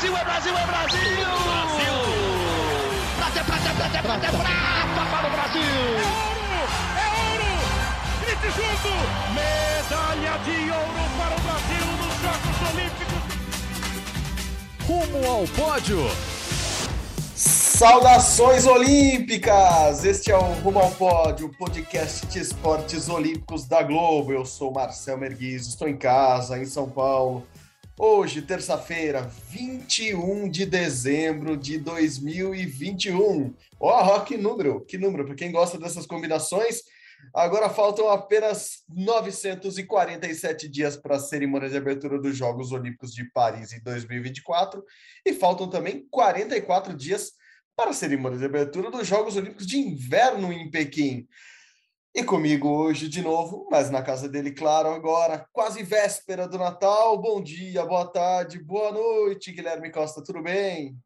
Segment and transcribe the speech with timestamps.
[0.00, 0.98] Brasil, é Brasil, é Brasil!
[1.44, 1.92] Brasil!
[3.16, 5.60] Prata, prata, prata, prata, prata para o Brasil!
[5.60, 6.60] É ouro!
[6.96, 7.52] É ouro!
[8.22, 8.88] Grite junto!
[9.34, 13.22] Medalha de ouro para o Brasil nos Jogos Olímpicos!
[14.86, 16.00] Rumo ao pódio!
[17.36, 20.06] Saudações olímpicas!
[20.06, 24.32] Este é o Rumo ao Pódio, o podcast de esportes olímpicos da Globo.
[24.32, 27.46] Eu sou Marcel Merguiz, estou em casa, em São Paulo.
[28.02, 33.54] Hoje, terça-feira, 21 de dezembro de 2021.
[33.78, 35.26] Ó, oh, que número, que número.
[35.26, 36.80] Para quem gosta dessas combinações,
[37.34, 43.74] agora faltam apenas 947 dias para a cerimônia de abertura dos Jogos Olímpicos de Paris
[43.74, 44.82] em 2024
[45.26, 47.32] e faltam também 44 dias
[47.76, 51.28] para a cerimônia de abertura dos Jogos Olímpicos de Inverno em Pequim.
[52.12, 57.16] E comigo hoje de novo, mas na casa dele, claro, agora, quase véspera do Natal.
[57.16, 60.98] Bom dia, boa tarde, boa noite, Guilherme Costa, tudo bem?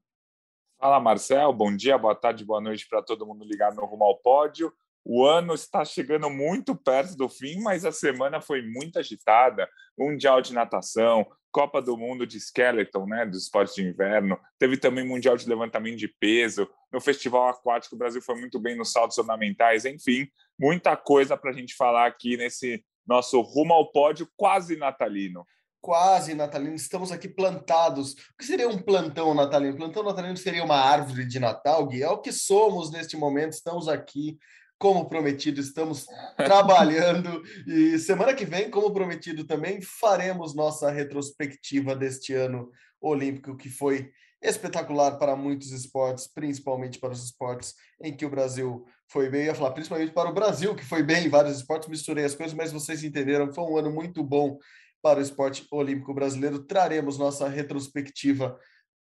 [0.80, 4.16] Fala, Marcel, bom dia, boa tarde, boa noite para todo mundo ligado no Rumo ao
[4.16, 4.72] Pódio.
[5.04, 9.68] O ano está chegando muito perto do fim, mas a semana foi muito agitada.
[9.98, 14.36] Mundial de natação, Copa do Mundo de Skeleton, né, dos esportes de inverno.
[14.58, 16.68] Teve também Mundial de levantamento de peso.
[16.92, 19.84] No Festival Aquático, o Brasil foi muito bem nos saltos ornamentais.
[19.84, 20.26] Enfim,
[20.58, 25.46] muita coisa para a gente falar aqui nesse nosso rumo ao pódio quase natalino.
[25.80, 28.14] Quase natalino, estamos aqui plantados.
[28.14, 29.76] O que seria um plantão natalino?
[29.76, 32.02] Plantão natalino seria uma árvore de Natal, Gui?
[32.02, 34.36] É o que somos neste momento, estamos aqui
[34.78, 42.34] como prometido, estamos trabalhando e semana que vem, como prometido também, faremos nossa retrospectiva deste
[42.34, 44.10] ano olímpico que foi
[44.42, 49.42] espetacular para muitos esportes, principalmente para os esportes em que o Brasil foi bem.
[49.42, 52.34] Eu ia falar principalmente para o Brasil, que foi bem em vários esportes, misturei as
[52.34, 54.58] coisas, mas vocês entenderam, foi um ano muito bom
[55.00, 56.58] para o esporte olímpico brasileiro.
[56.58, 58.58] Traremos nossa retrospectiva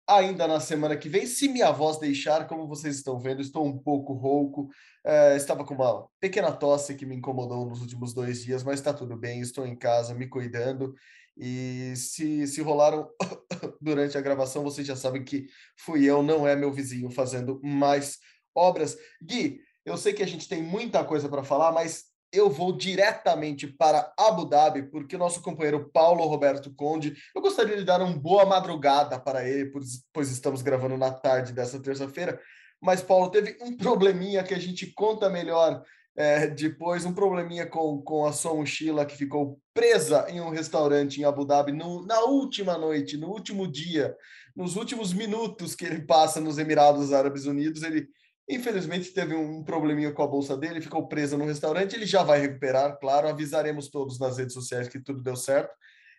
[0.07, 3.78] ainda na semana que vem, se minha voz deixar, como vocês estão vendo, estou um
[3.78, 4.69] pouco rouco,
[5.06, 8.94] é, estava com uma pequena tosse que me incomodou nos últimos dois dias, mas está
[8.94, 10.94] tudo bem, estou em casa, me cuidando,
[11.38, 13.09] e se, se rolaram
[13.81, 15.47] durante a gravação, vocês já sabem que
[15.78, 18.19] fui eu, não é meu vizinho, fazendo mais
[18.53, 18.97] obras.
[19.22, 23.68] Gui, eu sei que a gente tem muita coisa para falar, mas eu vou diretamente
[23.68, 28.18] para Abu Dhabi, porque o nosso companheiro Paulo Roberto Conde, eu gostaria de dar uma
[28.18, 29.72] boa madrugada para ele,
[30.14, 32.40] pois estamos gravando na tarde dessa terça-feira.
[32.81, 35.84] Mas, Paulo, teve um probleminha que a gente conta melhor
[36.16, 41.22] é, depois, um probleminha com, com a sua mochila que ficou presa em um restaurante
[41.22, 44.16] em Abu Dhabi no, na última noite, no último dia,
[44.56, 47.84] nos últimos minutos que ele passa nos Emirados Árabes Unidos.
[47.84, 48.08] Ele
[48.51, 51.95] Infelizmente teve um probleminha com a bolsa dele, ficou presa no restaurante.
[51.95, 53.29] Ele já vai recuperar, claro.
[53.29, 55.73] Avisaremos todos nas redes sociais que tudo deu certo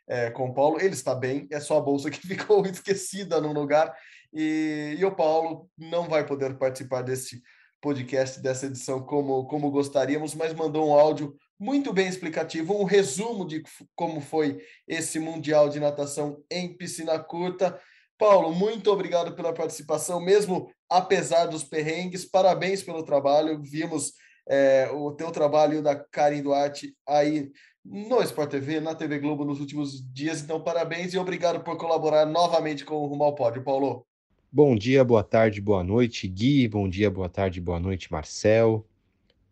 [0.09, 0.81] é, com o Paulo.
[0.81, 3.95] Ele está bem, é só a bolsa que ficou esquecida no lugar.
[4.33, 7.43] E, e o Paulo não vai poder participar desse
[7.83, 13.47] podcast, dessa edição, como, como gostaríamos, mas mandou um áudio muito bem explicativo, um resumo
[13.47, 13.63] de
[13.95, 17.79] como foi esse Mundial de Natação em piscina curta.
[18.23, 22.25] Paulo, muito obrigado pela participação, mesmo apesar dos perrengues.
[22.25, 23.61] Parabéns pelo trabalho.
[23.61, 24.13] Vimos
[24.49, 27.51] é, o teu trabalho da Karen Duarte aí
[27.85, 30.41] no Sport TV, na TV Globo nos últimos dias.
[30.41, 34.07] Então, parabéns e obrigado por colaborar novamente com o Rumo ao Pódio, Paulo.
[34.53, 36.69] Bom dia, boa tarde, boa noite, Gui.
[36.69, 38.87] Bom dia, boa tarde, boa noite, Marcel.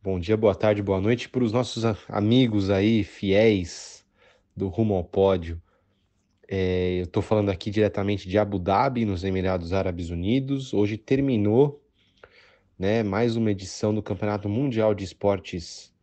[0.00, 4.04] Bom dia, boa tarde, boa noite para os nossos amigos aí, fiéis
[4.56, 5.60] do Rumo ao Pódio.
[6.52, 10.74] É, eu estou falando aqui diretamente de Abu Dhabi, nos Emirados Árabes Unidos.
[10.74, 11.80] Hoje terminou
[12.76, 15.94] né, mais uma edição do Campeonato Mundial de Esportes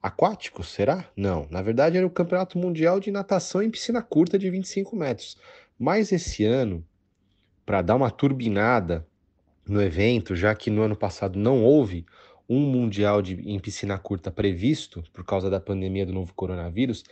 [0.00, 1.10] Aquáticos, será?
[1.16, 5.36] Não, na verdade era o Campeonato Mundial de Natação em Piscina Curta de 25 metros.
[5.76, 6.86] Mas esse ano,
[7.64, 9.04] para dar uma turbinada
[9.68, 12.06] no evento, já que no ano passado não houve
[12.48, 17.02] um Mundial de, em Piscina Curta previsto por causa da pandemia do novo coronavírus,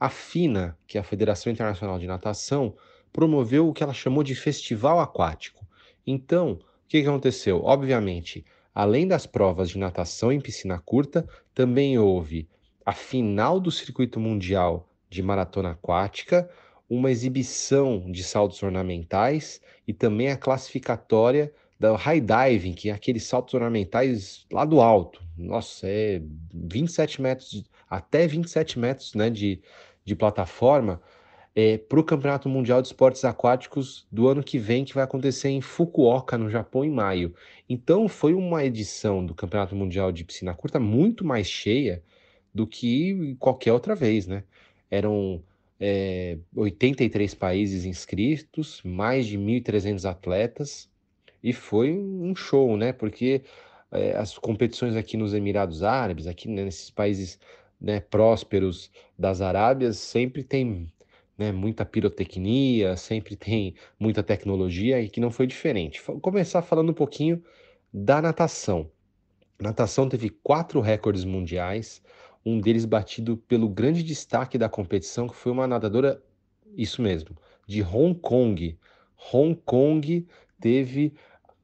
[0.00, 2.74] a FINA, que é a Federação Internacional de Natação,
[3.12, 5.66] promoveu o que ela chamou de festival aquático.
[6.06, 6.58] Então, o
[6.88, 7.62] que aconteceu?
[7.62, 8.44] Obviamente,
[8.74, 12.48] além das provas de natação em piscina curta, também houve
[12.84, 16.48] a final do circuito mundial de maratona aquática,
[16.88, 23.24] uma exibição de saltos ornamentais e também a classificatória da high diving, que é aqueles
[23.24, 25.22] saltos ornamentais lá do alto.
[25.36, 26.20] Nossa, é
[26.52, 29.60] 27 metros, até 27 metros né, de,
[30.04, 31.00] de plataforma
[31.54, 35.48] é, para o Campeonato Mundial de Esportes Aquáticos do ano que vem, que vai acontecer
[35.48, 37.34] em Fukuoka, no Japão, em maio.
[37.68, 42.02] Então, foi uma edição do Campeonato Mundial de Piscina Curta muito mais cheia
[42.54, 44.44] do que qualquer outra vez, né?
[44.90, 45.42] Eram
[45.78, 50.88] é, 83 países inscritos, mais de 1.300 atletas,
[51.42, 52.92] e foi um show, né?
[52.92, 53.42] Porque
[53.90, 57.38] é, as competições aqui nos Emirados Árabes, aqui né, nesses países
[57.80, 60.92] né, prósperos das Arábias, sempre tem
[61.38, 66.00] né, muita pirotecnia, sempre tem muita tecnologia, e que não foi diferente.
[66.06, 67.42] Vou começar falando um pouquinho
[67.92, 68.90] da natação.
[69.58, 72.02] A natação teve quatro recordes mundiais,
[72.44, 76.22] um deles batido pelo grande destaque da competição, que foi uma nadadora,
[76.76, 77.36] isso mesmo,
[77.66, 78.78] de Hong Kong.
[79.32, 80.26] Hong Kong
[80.60, 81.14] teve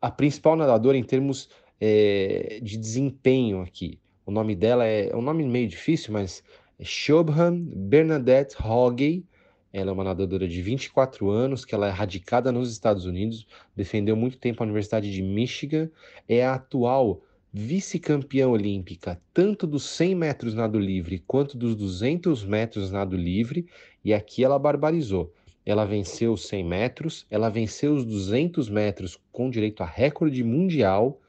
[0.00, 1.48] a principal nadadora em termos
[1.80, 3.98] é, de desempenho aqui.
[4.26, 6.42] O nome dela é, é um nome meio difícil, mas
[6.80, 9.24] é Shobhan Bernadette Hoggey.
[9.72, 13.46] Ela é uma nadadora de 24 anos, que ela é radicada nos Estados Unidos,
[13.76, 15.88] defendeu muito tempo a Universidade de Michigan,
[16.28, 22.90] é a atual vice-campeã olímpica tanto dos 100 metros nado livre quanto dos 200 metros
[22.90, 23.68] nado livre,
[24.04, 25.32] e aqui ela barbarizou.
[25.64, 31.20] Ela venceu os 100 metros, ela venceu os 200 metros com direito a recorde mundial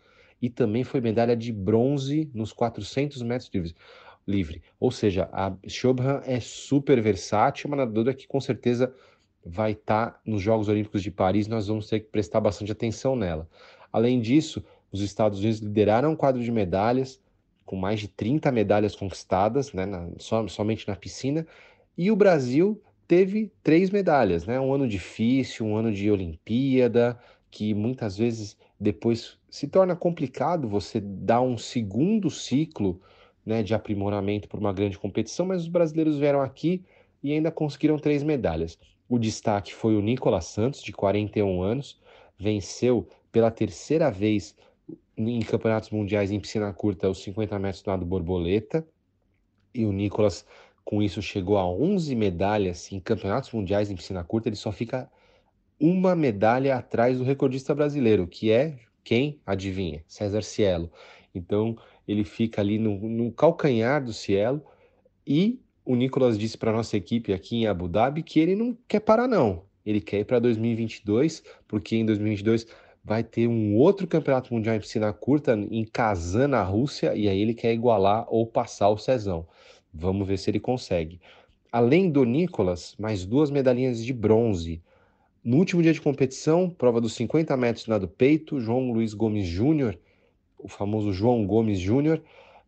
[0.42, 3.76] e também foi medalha de bronze nos 400 metros livres.
[4.28, 4.62] Livre.
[4.80, 8.94] Ou seja, a Shobhan é super versátil, uma nadadora que com certeza
[9.46, 13.16] vai estar tá nos Jogos Olímpicos de Paris, nós vamos ter que prestar bastante atenção
[13.16, 13.48] nela.
[13.92, 17.22] Além disso, os Estados Unidos lideraram um quadro de medalhas,
[17.66, 21.48] com mais de 30 medalhas conquistadas, né, na, som, somente na piscina,
[21.98, 24.60] e o Brasil teve três medalhas, né?
[24.60, 27.18] Um ano difícil, um ano de Olimpíada,
[27.50, 33.02] que muitas vezes depois se torna complicado você dar um segundo ciclo
[33.46, 36.84] né, de aprimoramento para uma grande competição, mas os brasileiros vieram aqui
[37.24, 38.78] e ainda conseguiram três medalhas.
[39.10, 42.00] O destaque foi o Nicolas Santos, de 41 anos,
[42.38, 44.56] venceu pela terceira vez
[45.18, 48.86] em campeonatos mundiais em piscina curta os 50 metros do lado borboleta,
[49.74, 50.46] e o Nicolas
[50.84, 55.10] com isso chegou a 11 medalhas em campeonatos mundiais em piscina curta, ele só fica
[55.80, 59.40] uma medalha atrás do recordista brasileiro, que é quem?
[59.46, 60.04] Adivinha?
[60.08, 60.92] César Cielo.
[61.34, 61.78] Então
[62.08, 64.62] ele fica ali no, no calcanhar do Cielo
[65.26, 69.00] e o Nicolas disse para nossa equipe aqui em Abu Dhabi que ele não quer
[69.00, 69.64] parar não.
[69.86, 72.68] Ele quer ir para 2022, porque em 2022
[73.02, 77.40] vai ter um outro campeonato mundial em piscina curta em Kazan, na Rússia, e aí
[77.40, 79.48] ele quer igualar ou passar o Cezão.
[79.94, 81.22] Vamos ver se ele consegue.
[81.72, 84.84] Além do Nicolas, mais duas medalhinhas de bronze.
[85.48, 89.48] No último dia de competição, prova dos 50 metros na do peito, João Luiz Gomes
[89.48, 89.98] Júnior,
[90.60, 92.22] o famoso João Gomes Júnior,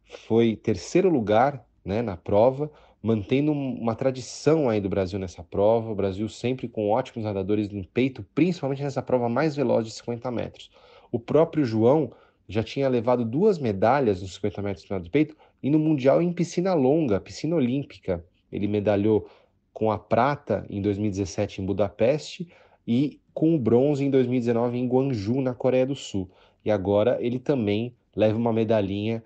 [0.05, 2.71] foi terceiro lugar né, na prova,
[3.03, 5.91] mantendo uma tradição aí do Brasil nessa prova.
[5.91, 10.31] O Brasil sempre com ótimos nadadores no peito, principalmente nessa prova mais veloz de 50
[10.31, 10.71] metros.
[11.11, 12.13] O próprio João
[12.47, 16.73] já tinha levado duas medalhas nos 50 metros do peito e no Mundial em piscina
[16.73, 18.23] longa, piscina olímpica.
[18.49, 19.27] Ele medalhou
[19.73, 22.47] com a prata em 2017 em Budapeste
[22.87, 26.29] e com o bronze em 2019 em Gwangju, na Coreia do Sul.
[26.63, 29.23] E agora ele também leva uma medalhinha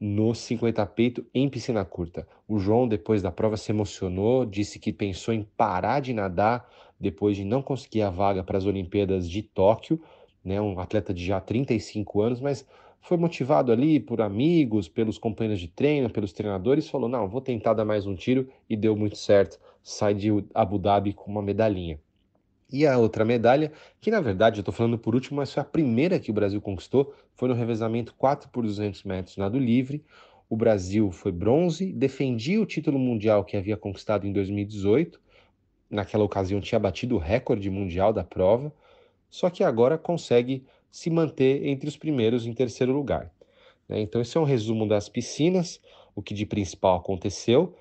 [0.00, 2.26] no 50 peito em piscina curta.
[2.46, 6.68] O João, depois da prova, se emocionou, disse que pensou em parar de nadar
[7.00, 10.00] depois de não conseguir a vaga para as Olimpíadas de Tóquio,
[10.44, 10.60] né?
[10.60, 12.66] um atleta de já 35 anos, mas
[13.00, 17.74] foi motivado ali por amigos, pelos companheiros de treino, pelos treinadores, falou: não, vou tentar
[17.74, 19.58] dar mais um tiro e deu muito certo.
[19.82, 22.00] Sai de Abu Dhabi com uma medalhinha.
[22.70, 25.64] E a outra medalha, que na verdade eu estou falando por último, mas foi a
[25.64, 30.04] primeira que o Brasil conquistou, foi no revezamento 4 por 200 metros nado livre.
[30.50, 35.18] O Brasil foi bronze, defendia o título mundial que havia conquistado em 2018.
[35.90, 38.70] Naquela ocasião tinha batido o recorde mundial da prova,
[39.30, 43.30] só que agora consegue se manter entre os primeiros em terceiro lugar.
[43.88, 44.00] Né?
[44.00, 45.80] Então, esse é um resumo das piscinas,
[46.14, 47.74] o que de principal aconteceu.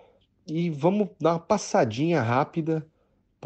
[0.48, 2.86] E vamos dar uma passadinha rápida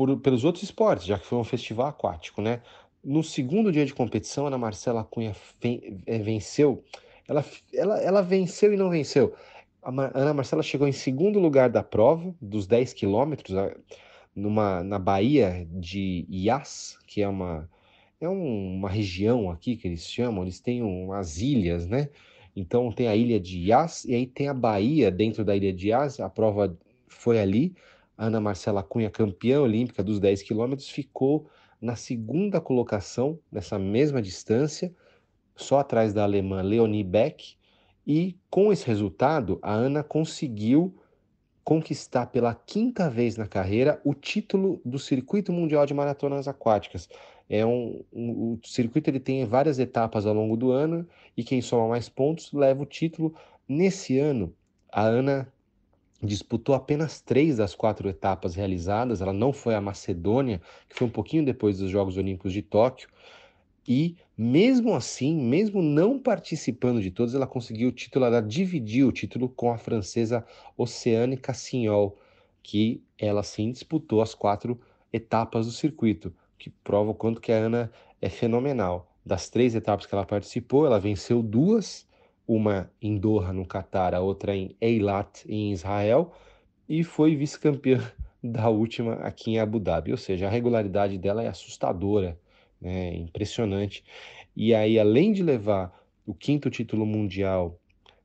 [0.01, 2.61] por, pelos outros esportes, já que foi um festival aquático, né?
[3.03, 6.83] No segundo dia de competição, Ana Marcela Cunha eh, venceu.
[7.27, 9.35] Ela, ela, ela venceu e não venceu.
[9.83, 13.55] A Ana Marcela chegou em segundo lugar da prova, dos 10 quilômetros,
[14.35, 17.69] numa, na Bahia de Iás, que é uma,
[18.19, 22.09] é um, uma região aqui que eles chamam, eles têm umas ilhas, né?
[22.55, 25.89] Então tem a ilha de Iás e aí tem a Bahia dentro da ilha de
[25.89, 26.75] Iás, a prova
[27.07, 27.75] foi ali.
[28.17, 31.49] Ana Marcela Cunha, campeã olímpica dos 10 quilômetros, ficou
[31.81, 34.93] na segunda colocação nessa mesma distância,
[35.55, 37.55] só atrás da alemã Leonie Beck.
[38.05, 40.95] E com esse resultado, a Ana conseguiu
[41.63, 47.07] conquistar pela quinta vez na carreira o título do Circuito Mundial de Maratonas Aquáticas.
[47.49, 51.61] É um, um, o circuito ele tem várias etapas ao longo do ano e quem
[51.61, 53.35] soma mais pontos leva o título.
[53.67, 54.55] Nesse ano,
[54.91, 55.51] a Ana
[56.21, 59.21] disputou apenas três das quatro etapas realizadas.
[59.21, 63.09] Ela não foi a Macedônia, que foi um pouquinho depois dos Jogos Olímpicos de Tóquio.
[63.87, 69.11] E mesmo assim, mesmo não participando de todos, ela conseguiu o título, ela dividiu o
[69.11, 70.45] título com a francesa
[70.77, 72.17] Oceane Cassignol,
[72.61, 74.79] que ela sim disputou as quatro
[75.11, 79.11] etapas do circuito, que prova o quanto que a Ana é fenomenal.
[79.25, 82.07] Das três etapas que ela participou, ela venceu duas,
[82.53, 86.33] uma em Doha, no Catar, a outra em Eilat, em Israel,
[86.87, 87.99] e foi vice-campeã
[88.43, 90.11] da última aqui em Abu Dhabi.
[90.11, 92.37] Ou seja, a regularidade dela é assustadora,
[92.81, 93.15] né?
[93.15, 94.03] impressionante.
[94.53, 97.79] E aí, além de levar o quinto título mundial,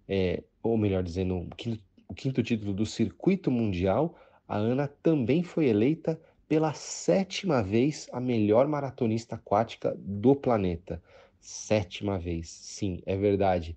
[0.09, 4.17] é, ou melhor dizendo, o quinto, o quinto título do circuito mundial,
[4.49, 11.01] a Ana também foi eleita pela sétima vez a melhor maratonista aquática do planeta.
[11.41, 13.77] Sétima vez, sim, é verdade.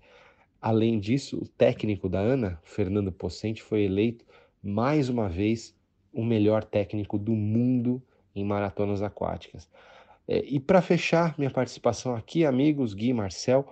[0.60, 4.24] Além disso, o técnico da Ana, Fernando Pocente, foi eleito
[4.62, 5.74] mais uma vez
[6.12, 8.02] o melhor técnico do mundo
[8.34, 9.68] em maratonas aquáticas.
[10.28, 13.66] É, e para fechar minha participação aqui, amigos Gui e Marcel,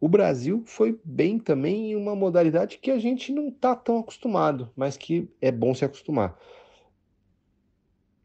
[0.00, 4.70] o Brasil foi bem também em uma modalidade que a gente não está tão acostumado,
[4.76, 6.38] mas que é bom se acostumar.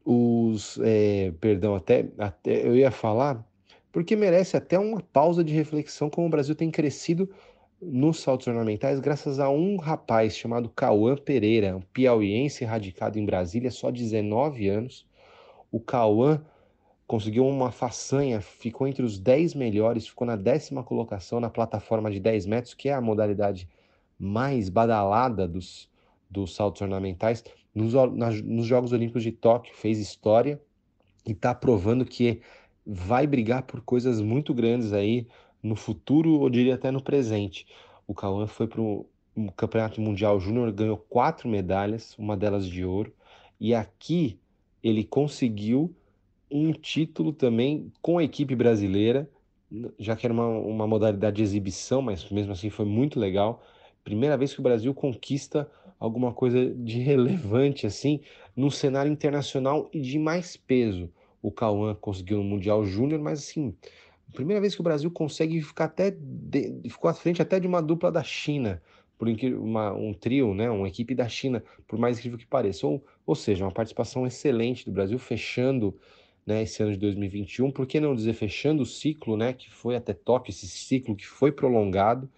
[0.05, 3.45] Os, é, perdão, até, até eu ia falar,
[3.91, 7.29] porque merece até uma pausa de reflexão como o Brasil tem crescido
[7.81, 13.69] nos saltos ornamentais graças a um rapaz chamado Cauã Pereira, um piauiense radicado em Brasília,
[13.69, 15.05] só 19 anos.
[15.71, 16.41] O Cauã
[17.05, 22.19] conseguiu uma façanha, ficou entre os 10 melhores, ficou na décima colocação na plataforma de
[22.19, 23.69] 10 metros, que é a modalidade
[24.19, 25.89] mais badalada dos,
[26.29, 27.43] dos saltos ornamentais.
[27.73, 30.59] Nos, nas, nos Jogos Olímpicos de Tóquio, fez história
[31.25, 32.41] e está provando que
[32.85, 35.27] vai brigar por coisas muito grandes aí
[35.67, 37.67] no futuro, eu diria até no presente.
[38.07, 39.05] O Cauã foi para o
[39.55, 43.13] Campeonato Mundial Júnior, ganhou quatro medalhas, uma delas de ouro,
[43.59, 44.39] e aqui
[44.83, 45.93] ele conseguiu
[46.49, 49.29] um título também com a equipe brasileira,
[49.99, 53.61] já que era uma, uma modalidade de exibição, mas mesmo assim foi muito legal.
[54.03, 55.69] Primeira vez que o Brasil conquista
[55.99, 58.21] alguma coisa de relevante assim
[58.55, 61.11] no cenário internacional e de mais peso.
[61.41, 63.75] O Cauã conseguiu no Mundial Júnior, mas assim,
[64.33, 67.81] primeira vez que o Brasil consegue ficar até de, ficou à frente até de uma
[67.81, 68.81] dupla da China,
[69.17, 72.85] por uma, um trio, né, uma equipe da China, por mais incrível que pareça.
[72.85, 75.97] Ou, ou seja, uma participação excelente do Brasil fechando
[76.45, 79.95] né, esse ano de 2021, por que não dizer fechando o ciclo, né, que foi
[79.95, 82.29] até Tóquio, esse ciclo que foi prolongado,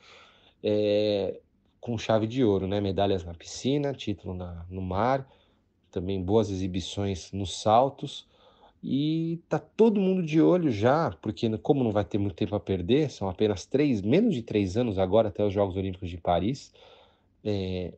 [0.63, 1.39] é,
[1.79, 5.29] com chave de ouro, né, medalhas na piscina, título na, no mar,
[5.91, 8.27] também boas exibições nos saltos,
[8.83, 12.59] e tá todo mundo de olho já, porque como não vai ter muito tempo a
[12.59, 16.73] perder, são apenas três, menos de três anos agora até os Jogos Olímpicos de Paris.
[17.43, 17.93] É,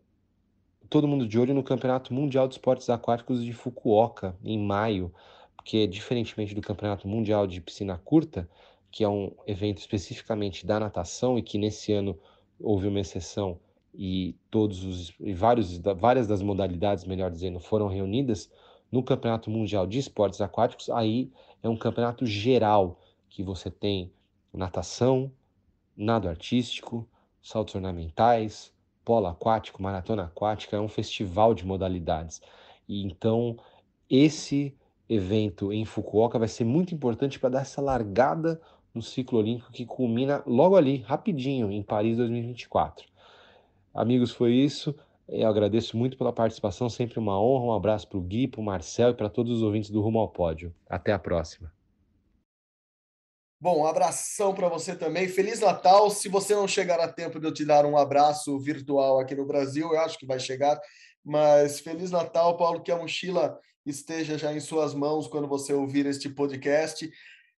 [0.89, 5.13] todo mundo de olho no Campeonato Mundial de Esportes Aquáticos de Fukuoka, em maio,
[5.55, 8.49] porque diferentemente do Campeonato Mundial de Piscina Curta,
[8.91, 12.17] que é um evento especificamente da natação e que nesse ano
[12.59, 13.59] houve uma exceção
[13.93, 18.49] e todos os e vários várias das modalidades, melhor dizendo, foram reunidas,
[18.91, 21.31] no Campeonato Mundial de Esportes Aquáticos, aí
[21.63, 24.11] é um campeonato geral que você tem
[24.53, 25.31] natação,
[25.95, 27.07] nado artístico,
[27.41, 28.73] saltos ornamentais,
[29.05, 32.41] polo aquático, maratona aquática, é um festival de modalidades.
[32.87, 33.57] E então
[34.09, 34.75] esse
[35.07, 38.61] evento em Fukuoka vai ser muito importante para dar essa largada
[38.93, 43.07] no ciclo olímpico que culmina logo ali, rapidinho, em Paris 2024.
[43.93, 44.95] Amigos, foi isso.
[45.31, 47.67] Eu agradeço muito pela participação, sempre uma honra.
[47.67, 50.19] Um abraço para o Gui, para o Marcel e para todos os ouvintes do Rumo
[50.19, 50.75] ao Pódio.
[50.89, 51.71] Até a próxima.
[53.57, 55.29] Bom, abração para você também.
[55.29, 56.09] Feliz Natal.
[56.09, 59.45] Se você não chegar a tempo de eu te dar um abraço virtual aqui no
[59.45, 60.77] Brasil, eu acho que vai chegar.
[61.23, 66.05] Mas Feliz Natal, Paulo, que a mochila esteja já em suas mãos quando você ouvir
[66.07, 67.09] este podcast.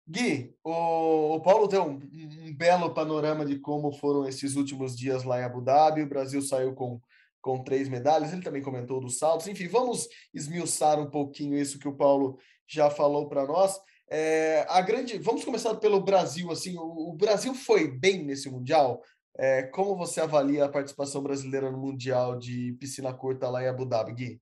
[0.06, 5.24] Gui, o, o Paulo deu um, um, belo panorama de como foram esses últimos dias
[5.24, 6.02] lá em Abu Dhabi.
[6.02, 7.00] O Brasil saiu com
[7.42, 8.32] com três medalhas.
[8.32, 9.48] Ele também comentou dos saltos.
[9.48, 13.80] Enfim, vamos esmiuçar um pouquinho isso que o Paulo já falou para nós.
[14.10, 16.52] É, a grande, vamos começar pelo Brasil.
[16.52, 19.02] Assim, o, o Brasil foi bem nesse mundial.
[19.38, 23.86] É, como você avalia a participação brasileira no mundial de piscina curta lá em Abu
[23.86, 24.42] Dhabi, Gui?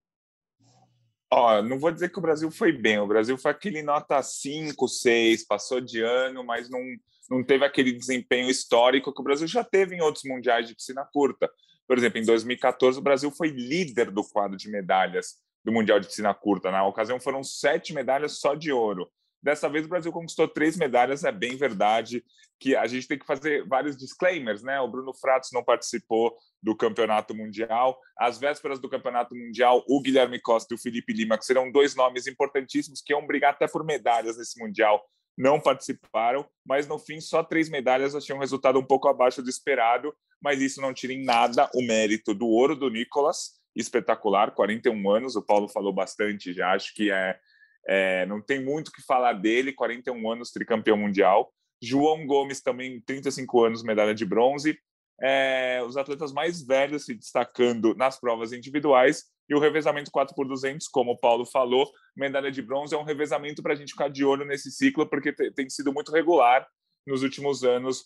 [1.32, 2.98] Ó, não vou dizer que o Brasil foi bem.
[3.00, 6.82] O Brasil foi aquele nota 5, 6, passou de ano, mas não,
[7.30, 11.08] não teve aquele desempenho histórico que o Brasil já teve em outros mundiais de piscina
[11.14, 11.50] curta.
[11.90, 16.06] Por exemplo, em 2014, o Brasil foi líder do quadro de medalhas do Mundial de
[16.06, 16.70] Piscina Curta.
[16.70, 19.10] Na ocasião, foram sete medalhas só de ouro.
[19.42, 22.24] Dessa vez o Brasil conquistou três medalhas, é bem verdade
[22.60, 24.80] que a gente tem que fazer vários disclaimers, né?
[24.80, 27.98] O Bruno Fratos não participou do Campeonato Mundial.
[28.16, 31.96] Às vésperas do Campeonato Mundial, o Guilherme Costa e o Felipe Lima, que serão dois
[31.96, 35.02] nomes importantíssimos que iam brigar até por medalhas nesse Mundial,
[35.40, 39.50] não participaram, mas no fim só três medalhas achei um resultado um pouco abaixo do
[39.50, 45.10] esperado, mas isso não tira em nada o mérito do ouro do Nicolas, espetacular, 41
[45.10, 47.40] anos, o Paulo falou bastante já, acho que é
[47.88, 51.52] é, não tem muito que falar dele, 41 anos, tricampeão mundial.
[51.82, 54.78] João Gomes também, 35 anos, medalha de bronze.
[55.22, 60.48] É, os atletas mais velhos se destacando nas provas individuais e o revezamento 4 por
[60.48, 64.10] 200, como o Paulo falou, medalha de bronze é um revezamento para a gente ficar
[64.10, 66.68] de olho nesse ciclo, porque tem sido muito regular
[67.06, 68.06] nos últimos anos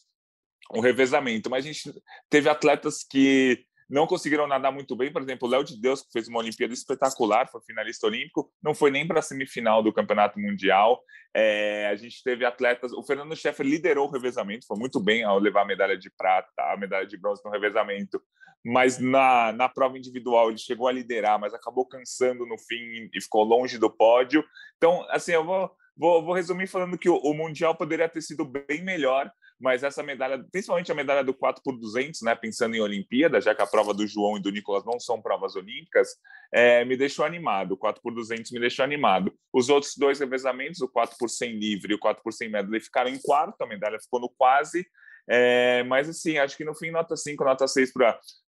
[0.72, 1.50] o revezamento.
[1.50, 1.94] Mas a gente
[2.30, 5.14] teve atletas que não conseguiram nadar muito bem.
[5.14, 8.74] Por exemplo, o Léo de Deus, que fez uma Olimpíada espetacular, foi finalista olímpico, não
[8.74, 11.00] foi nem para a semifinal do Campeonato Mundial.
[11.32, 12.92] É, a gente teve atletas.
[12.92, 16.50] O Fernando Scheffer liderou o revezamento, foi muito bem ao levar a medalha de prata,
[16.58, 18.20] a medalha de bronze no revezamento.
[18.66, 23.22] Mas na, na prova individual ele chegou a liderar, mas acabou cansando no fim e
[23.22, 24.44] ficou longe do pódio.
[24.76, 28.44] Então, assim, eu vou, vou, vou resumir falando que o, o Mundial poderia ter sido
[28.44, 29.32] bem melhor
[29.64, 33.56] mas essa medalha, principalmente a medalha do 4 por 200, né, pensando em Olimpíada, já
[33.56, 36.10] que a prova do João e do Nicolas não são provas olímpicas,
[36.54, 37.72] é, me deixou animado.
[37.72, 39.34] O 4 por 200 me deixou animado.
[39.54, 42.82] Os outros dois revezamentos, o 4 por 100 livre e o 4 por 100 medley,
[42.82, 44.86] ficaram em quarto, a medalha ficou no quase,
[45.30, 47.94] é, mas assim, acho que no fim nota 5, nota 6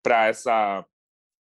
[0.00, 0.86] para essa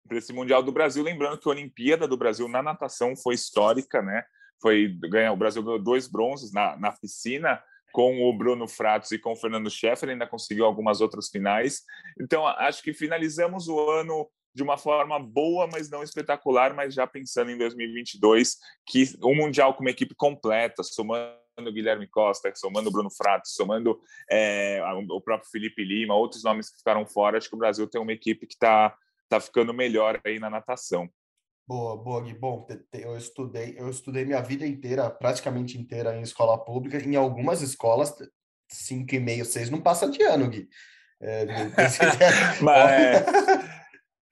[0.07, 4.01] para esse Mundial do Brasil, lembrando que a Olimpíada do Brasil na natação foi histórica,
[4.01, 4.23] né?
[4.59, 9.19] Foi ganhar o Brasil ganhou dois bronzes na, na piscina, com o Bruno Fratos e
[9.19, 11.81] com o Fernando Scheffer, ainda conseguiu algumas outras finais.
[12.19, 17.05] Então, acho que finalizamos o ano de uma forma boa, mas não espetacular, mas já
[17.05, 22.89] pensando em 2022, que um Mundial com uma equipe completa, somando o Guilherme Costa, somando
[22.89, 27.49] o Bruno Fratos, somando é, o próprio Felipe Lima, outros nomes que ficaram fora, acho
[27.49, 28.95] que o Brasil tem uma equipe que está
[29.29, 31.09] tá ficando melhor aí na natação.
[31.69, 32.33] Boa, boa, Gui.
[32.33, 36.97] Bom, eu estudei, eu estudei minha vida inteira, praticamente inteira, em escola pública.
[36.97, 38.11] Em algumas escolas,
[38.67, 40.67] cinco e meio, seis, não passa de ano, Gui.
[41.21, 41.45] É,
[42.59, 42.89] Mas,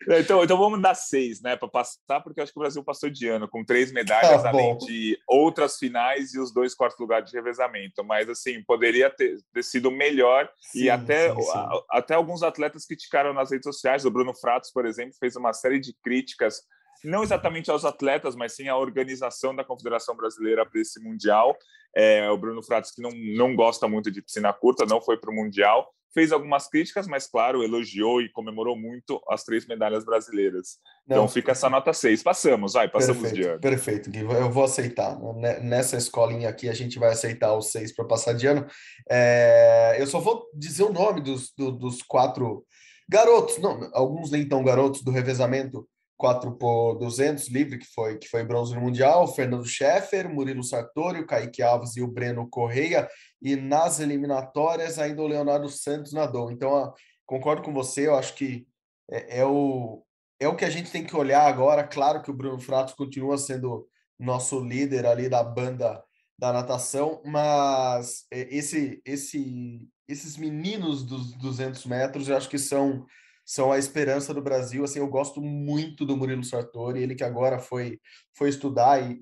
[0.10, 2.84] é, então, então vamos dar seis, né, para passar, porque eu acho que o Brasil
[2.84, 7.00] passou de ano com três medalhas, tá além de outras finais e os dois quartos
[7.00, 8.04] lugares de revezamento.
[8.04, 11.52] Mas assim, poderia ter, ter sido melhor sim, e até, sim, sim.
[11.54, 14.06] A, até alguns atletas criticaram nas redes sociais.
[14.06, 16.64] O Bruno Fratos, por exemplo, fez uma série de críticas
[17.04, 21.56] não exatamente aos atletas, mas sim à organização da Confederação Brasileira para esse Mundial.
[21.96, 25.32] É, o Bruno Fratos, que não, não gosta muito de piscina curta, não foi para
[25.32, 30.78] o Mundial, fez algumas críticas, mas, claro, elogiou e comemorou muito as três medalhas brasileiras.
[31.08, 32.24] Não, então fica essa nota 6.
[32.24, 33.62] Passamos, vai, passamos perfeito, de ano.
[33.62, 35.18] Perfeito, Gui, eu vou aceitar.
[35.62, 38.66] Nessa escolinha aqui, a gente vai aceitar os seis para passar de ano.
[39.10, 42.66] É, eu só vou dizer o nome dos, do, dos quatro
[43.08, 48.28] garotos, não, alguns nem tão garotos do revezamento 4 por 200 livre, que foi, que
[48.28, 53.08] foi bronze no Mundial, Fernando Scheffer, Murilo Sartori, o Kaique Alves e o Breno Correia,
[53.42, 56.52] e nas eliminatórias ainda o Leonardo Santos nadou.
[56.52, 56.92] Então,
[57.26, 58.68] concordo com você, eu acho que
[59.10, 60.04] é, é, o,
[60.40, 61.84] é o que a gente tem que olhar agora.
[61.84, 63.88] Claro que o Bruno Fratos continua sendo
[64.20, 66.04] nosso líder ali da banda
[66.40, 73.06] da natação, mas esse, esse, esses meninos dos 200 metros, eu acho que são
[73.48, 74.84] são a esperança do Brasil.
[74.84, 77.98] Assim, eu gosto muito do Murilo Sartori, ele que agora foi,
[78.36, 79.14] foi estudar e,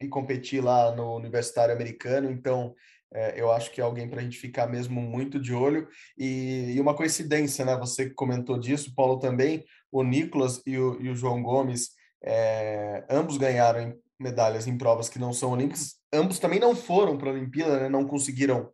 [0.00, 2.74] e, e competir lá no Universitário Americano, então
[3.12, 5.86] é, eu acho que é alguém para a gente ficar mesmo muito de olho.
[6.16, 7.76] E, e, uma coincidência, né?
[7.76, 11.90] Você comentou disso, Paulo também, o Nicolas e o, e o João Gomes,
[12.24, 17.28] é, ambos ganharam medalhas em provas que não são olímpicas, ambos também não foram para
[17.28, 17.88] a Olimpíada, né?
[17.90, 18.70] não conseguiram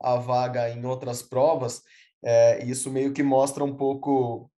[0.00, 1.82] a vaga em outras provas.
[2.24, 4.50] É, isso meio que mostra um pouco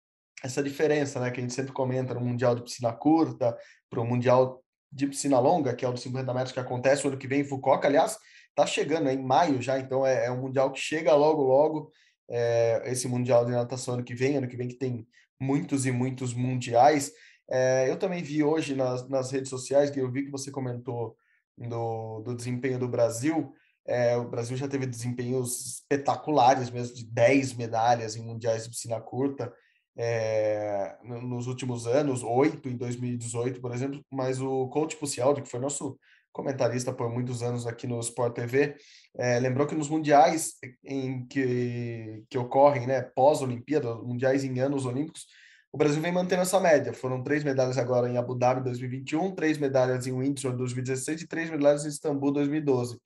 [0.45, 3.57] essa diferença, né, que a gente sempre comenta no Mundial de Piscina Curta,
[3.89, 7.09] para o Mundial de Piscina Longa, que é o de 50 metros que acontece o
[7.09, 8.15] ano que vem em Fukuoka, aliás,
[8.49, 11.91] está chegando, é em maio já, então é, é, um Mundial que chega logo, logo,
[12.29, 15.07] é, esse Mundial de Natação ano que vem, ano que vem que tem
[15.39, 17.11] muitos e muitos mundiais.
[17.49, 21.17] É, eu também vi hoje nas, nas redes sociais, que eu vi que você comentou
[21.57, 23.51] do, do desempenho do Brasil,
[23.87, 28.99] é, o Brasil já teve desempenhos espetaculares mesmo, de 10 medalhas em mundiais de piscina
[28.99, 29.51] curta,
[29.97, 35.59] é, nos últimos anos, oito em 2018, por exemplo, mas o coach Pucialdi, que foi
[35.59, 35.97] nosso
[36.31, 38.75] comentarista por muitos anos aqui no Sport TV,
[39.17, 45.25] é, lembrou que nos mundiais em que, que ocorrem, né, pós-Olimpíada, mundiais em anos olímpicos,
[45.71, 46.93] o Brasil vem mantendo essa média.
[46.93, 51.49] Foram três medalhas agora em Abu Dhabi 2021, três medalhas em Windsor 2016 e três
[51.49, 52.97] medalhas em Istambul 2012.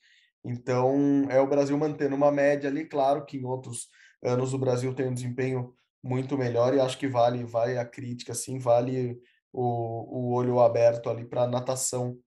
[0.44, 3.88] Então, é o Brasil mantendo uma média ali, claro que em outros
[4.24, 8.32] anos o Brasil tem um desempenho muito melhor e acho que vale, vale a crítica,
[8.32, 9.20] assim, vale
[9.52, 12.18] o, o olho aberto ali para a natação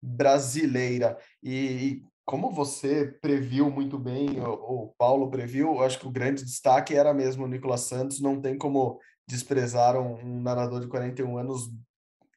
[0.00, 1.18] brasileira.
[1.42, 6.44] E, e, como você previu muito bem, o, o Paulo previu, acho que o grande
[6.44, 11.38] destaque era mesmo o Nicolas Santos, não tem como desprezar um, um nadador de 41
[11.38, 11.70] anos.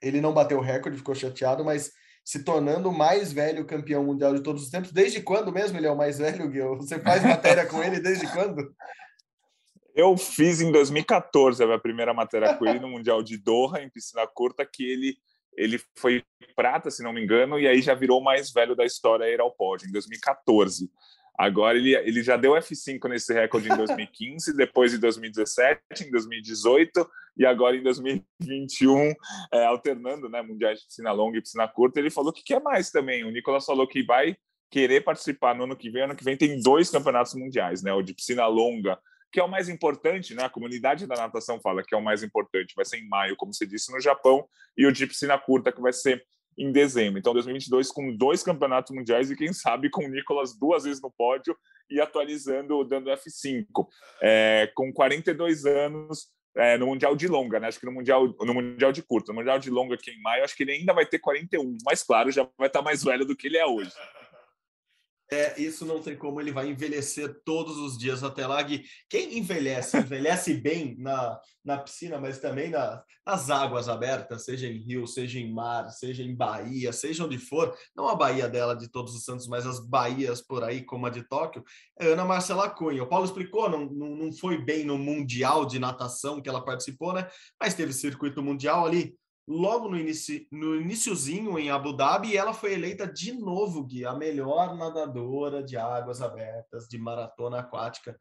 [0.02, 1.91] Ele não bateu o recorde, ficou chateado, mas
[2.26, 4.91] se tornando o mais velho campeão mundial de todos os tempos.
[4.91, 6.78] Desde quando mesmo ele é o mais velho, Gil?
[6.78, 8.74] Você faz matéria com ele desde quando?
[9.96, 13.90] Eu fiz em 2014 a minha primeira matéria com ele no Mundial de Doha, em
[13.90, 15.16] piscina curta, que ele,
[15.56, 16.24] ele foi
[16.56, 19.40] prata, se não me engano, e aí já virou o mais velho da história ir
[19.40, 20.90] ao pódio, em 2014.
[21.38, 27.10] Agora ele, ele já deu F5 nesse recorde em 2015, depois em 2017, em 2018
[27.36, 29.14] e agora em 2021,
[29.52, 32.00] é, alternando né, mundiais de piscina longa e piscina curta.
[32.00, 33.24] Ele falou que quer mais também.
[33.24, 34.36] O Nicolas falou que vai
[34.70, 36.04] querer participar no ano que vem.
[36.04, 37.92] Ano que vem tem dois campeonatos mundiais, né?
[37.92, 39.00] O de piscina longa,
[39.34, 40.43] que é o mais importante, né?
[40.43, 43.52] A comunidade da natação fala que é o mais importante, vai ser em maio, como
[43.52, 46.24] você disse, no Japão, e o de piscina curta, que vai ser
[46.56, 47.17] em dezembro.
[47.17, 51.10] Então, 2022 com dois campeonatos mundiais e quem sabe com o Nicolas duas vezes no
[51.10, 51.58] pódio
[51.89, 53.88] e atualizando, dando F5.
[54.22, 57.67] É, com 42 anos é, no Mundial de Longa, né?
[57.67, 59.32] Acho que no Mundial, no mundial de Curta.
[59.32, 61.76] No Mundial de Longa aqui em maio, acho que ele ainda vai ter 41.
[61.84, 63.91] Mas, claro, já vai estar mais velho do que ele é hoje.
[65.32, 68.62] É, isso não tem como, ele vai envelhecer todos os dias até lá.
[68.62, 68.84] Gui.
[69.10, 74.78] Quem envelhece, envelhece bem na, na piscina, mas também na, nas águas abertas, seja em
[74.78, 78.90] rio, seja em mar, seja em Bahia, seja onde for, não a Bahia dela de
[78.90, 81.64] Todos os Santos, mas as Bahias por aí, como a de Tóquio,
[82.00, 83.04] é Ana Marcela Cunha.
[83.04, 87.14] O Paulo explicou, não, não, não foi bem no Mundial de Natação que ela participou,
[87.14, 87.28] né?
[87.60, 89.16] Mas teve circuito mundial ali,
[89.48, 94.14] logo no, inicio, no iniciozinho em Abu Dhabi, ela foi eleita de novo, Gui, a
[94.14, 98.18] melhor nadadora de águas abertas, de maratona aquática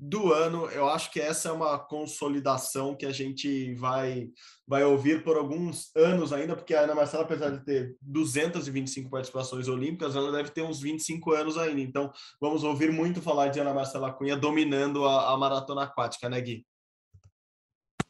[0.00, 0.66] do ano.
[0.70, 4.30] Eu acho que essa é uma consolidação que a gente vai,
[4.66, 9.68] vai ouvir por alguns anos ainda, porque a Ana Marcela, apesar de ter 225 participações
[9.68, 11.80] olímpicas, ela deve ter uns 25 anos ainda.
[11.80, 16.40] Então, vamos ouvir muito falar de Ana Marcela Cunha dominando a, a maratona aquática, né,
[16.40, 16.64] Gui?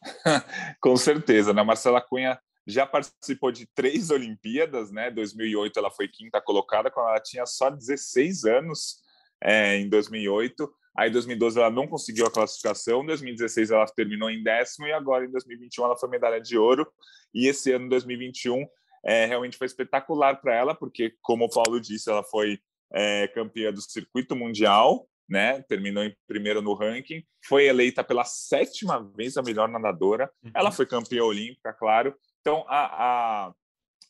[0.80, 1.62] Com certeza, né?
[1.62, 5.10] Marcela Cunha já participou de três Olimpíadas, né?
[5.10, 8.98] 2008 ela foi quinta colocada quando ela tinha só 16 anos
[9.42, 10.70] é, em 2008.
[10.96, 14.92] Aí em 2012 ela não conseguiu a classificação, em 2016 ela terminou em décimo e
[14.92, 16.86] agora em 2021 ela foi medalha de ouro.
[17.32, 18.66] E esse ano 2021
[19.04, 22.58] é, realmente foi espetacular para ela, porque como o Paulo disse, ela foi
[22.92, 25.62] é, campeã do circuito mundial né?
[25.62, 30.28] Terminou em primeiro no ranking, foi eleita pela sétima vez a melhor nadadora.
[30.42, 30.50] Uhum.
[30.52, 32.14] Ela foi campeã olímpica, claro.
[32.40, 33.52] Então a, a,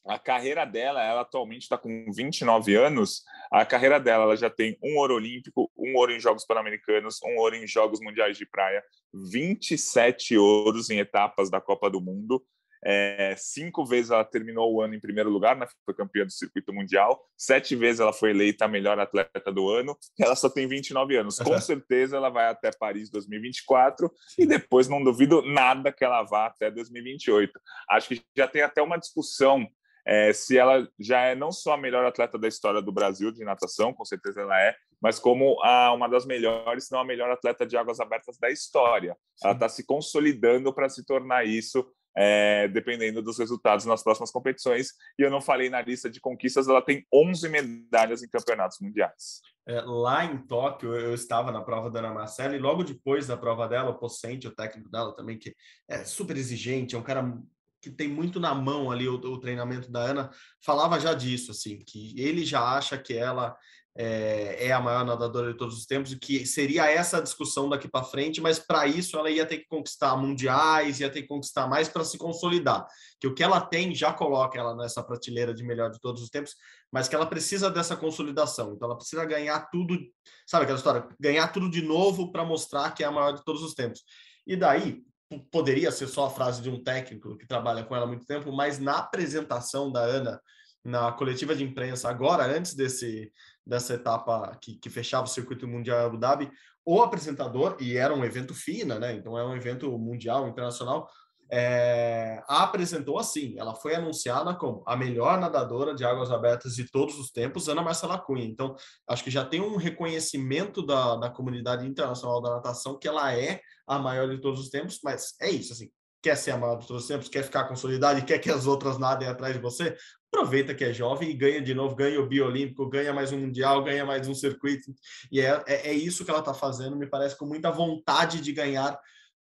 [0.07, 3.23] a carreira dela, ela atualmente está com 29 anos.
[3.53, 7.37] A carreira dela, ela já tem um ouro olímpico, um ouro em Jogos Pan-Americanos, um
[7.37, 12.43] ouro em Jogos Mundiais de Praia, 27 ouros em etapas da Copa do Mundo.
[12.85, 15.67] É, cinco vezes ela terminou o ano em primeiro lugar, né?
[15.85, 17.21] foi campeã do circuito mundial.
[17.37, 19.97] Sete vezes ela foi eleita a melhor atleta do ano.
[20.19, 21.39] Ela só tem 29 anos.
[21.39, 26.47] Com certeza ela vai até Paris 2024 e depois não duvido nada que ela vá
[26.47, 27.53] até 2028.
[27.91, 29.67] Acho que já tem até uma discussão
[30.07, 33.45] é, se ela já é não só a melhor atleta da história do Brasil de
[33.45, 37.31] natação, com certeza ela é, mas como a, uma das melhores, se não a melhor
[37.31, 39.17] atleta de águas abertas da história.
[39.37, 39.47] Sim.
[39.47, 44.93] Ela está se consolidando para se tornar isso é, dependendo dos resultados nas próximas competições.
[45.19, 49.41] E eu não falei na lista de conquistas, ela tem 11 medalhas em campeonatos mundiais.
[49.67, 53.37] É, lá em Tóquio, eu estava na prova da Ana Marcela e logo depois da
[53.37, 55.55] prova dela, o Possente, o técnico dela também, que
[55.89, 57.39] é super exigente, é um cara
[57.81, 60.31] que tem muito na mão ali o, o treinamento da Ana,
[60.63, 63.57] falava já disso, assim, que ele já acha que ela
[63.97, 67.89] é, é, a maior nadadora de todos os tempos, que seria essa a discussão daqui
[67.89, 71.67] para frente, mas para isso ela ia ter que conquistar mundiais, ia ter que conquistar
[71.67, 72.87] mais para se consolidar.
[73.21, 76.31] Que o que ela tem já coloca ela nessa prateleira de melhor de todos os
[76.31, 76.55] tempos,
[76.91, 78.73] mas que ela precisa dessa consolidação.
[78.75, 79.99] Então ela precisa ganhar tudo,
[80.47, 81.09] sabe aquela história?
[81.19, 84.03] Ganhar tudo de novo para mostrar que é a maior de todos os tempos.
[84.47, 85.03] E daí,
[85.51, 88.51] poderia ser só a frase de um técnico que trabalha com ela há muito tempo,
[88.53, 90.41] mas na apresentação da Ana
[90.85, 93.31] na coletiva de imprensa agora, antes desse,
[93.67, 96.51] dessa etapa que, que fechava o circuito mundial Abu Dhabi,
[96.85, 99.15] o apresentador, e era um evento FINA, né?
[99.15, 101.09] Então é um evento mundial, internacional,
[101.53, 103.59] é, a apresentou assim.
[103.59, 107.83] Ela foi anunciada como a melhor nadadora de águas abertas de todos os tempos, Ana
[107.83, 108.45] Marcela Cunha.
[108.45, 108.75] Então,
[109.09, 113.61] acho que já tem um reconhecimento da, da comunidade internacional da natação que ela é
[113.87, 115.91] a maior de todos os tempos, mas é isso, assim.
[116.23, 119.29] Quer ser amado todos os tempos, quer ficar consolidado e quer que as outras nadem
[119.29, 119.97] atrás de você,
[120.33, 123.83] aproveita que é jovem e ganha de novo, ganha o biolímpico, ganha mais um mundial,
[123.83, 124.93] ganha mais um circuito.
[125.31, 128.53] E é, é, é isso que ela está fazendo, me parece, com muita vontade de
[128.53, 128.99] ganhar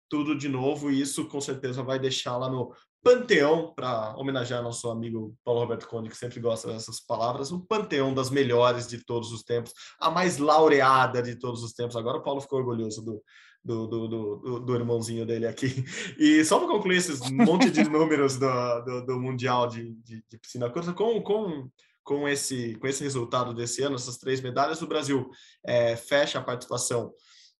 [0.08, 5.36] tudo de novo, e isso com certeza vai deixá-la no panteão, para homenagear nosso amigo
[5.44, 9.42] Paulo Roberto Conde, que sempre gosta dessas palavras, o panteão das melhores de todos os
[9.42, 11.96] tempos, a mais laureada de todos os tempos.
[11.96, 13.22] Agora o Paulo ficou orgulhoso do,
[13.64, 15.84] do, do, do, do, irmãozinho dele aqui.
[16.18, 20.38] E só para concluir esses monte de números do, do, do Mundial de, de, de,
[20.38, 21.68] piscina curta, com, com,
[22.02, 25.28] com, esse, com esse resultado desse ano, essas três medalhas, o Brasil
[25.64, 27.12] é, fecha a participação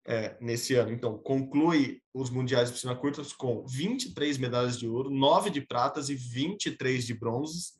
[0.07, 0.93] é, nesse ano.
[0.93, 6.09] Então, conclui os Mundiais de Piscina Curta com 23 medalhas de ouro, 9 de pratas
[6.09, 7.79] e 23 de bronzes,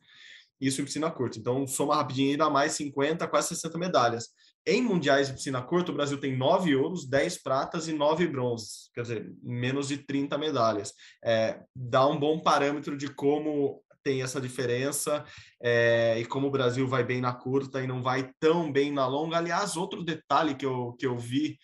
[0.61, 1.39] isso em piscina curta.
[1.39, 4.29] Então, soma rapidinho ainda mais 50, quase 60 medalhas.
[4.65, 8.89] Em mundiais de piscina curta, o Brasil tem nove ouros, dez pratas e nove bronzes,
[8.93, 10.93] quer dizer, menos de 30 medalhas.
[11.23, 15.25] É, dá um bom parâmetro de como tem essa diferença
[15.61, 19.05] é, e como o Brasil vai bem na curta e não vai tão bem na
[19.07, 19.37] longa.
[19.37, 21.57] Aliás, outro detalhe que eu, que eu vi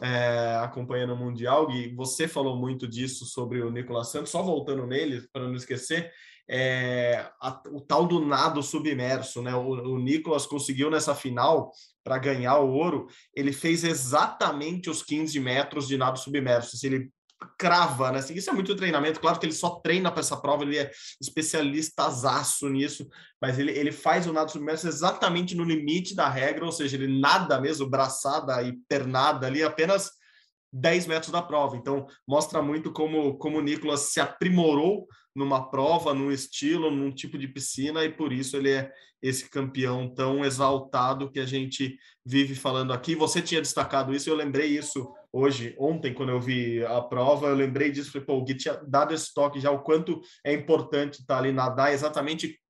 [0.00, 4.86] é, acompanhando o Mundial, e você falou muito disso sobre o Nicolas Santos, só voltando
[4.86, 6.10] nele, para não esquecer,
[6.48, 9.54] é, a, o tal do nado submerso, né?
[9.54, 11.72] O, o Nicolas conseguiu nessa final
[12.04, 16.76] para ganhar o ouro, ele fez exatamente os 15 metros de nado submerso.
[16.76, 17.10] Se ele
[17.58, 18.18] crava, né?
[18.18, 19.20] Assim, isso é muito treinamento.
[19.20, 23.08] Claro que ele só treina para essa prova, ele é especialistazaço nisso,
[23.40, 27.20] mas ele, ele faz o nado submerso exatamente no limite da regra, ou seja, ele
[27.20, 30.10] nada mesmo, braçada e pernada ali, apenas
[30.72, 31.76] 10 metros da prova.
[31.76, 37.38] Então, mostra muito como, como o Nicolas se aprimorou numa prova, num estilo, num tipo
[37.38, 42.54] de piscina, e por isso ele é esse campeão tão exaltado que a gente vive
[42.54, 43.14] falando aqui.
[43.14, 47.54] Você tinha destacado isso, eu lembrei isso hoje, ontem, quando eu vi a prova, eu
[47.54, 51.20] lembrei disso, falei, pô, o Gui tinha dado esse toque já, o quanto é importante
[51.20, 52.60] estar ali nadar exatamente